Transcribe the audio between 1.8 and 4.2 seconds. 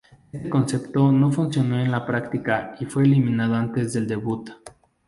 la práctica y fue eliminado antes del